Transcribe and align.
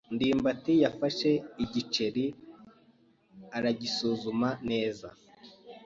ndimbati 0.15 0.73
yafashe 0.83 1.31
igiceri 1.63 2.25
aragisuzuma 3.57 4.49
neza. 4.69 5.07